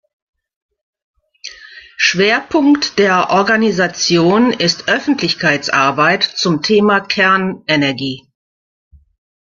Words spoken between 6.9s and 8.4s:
Kernenergie.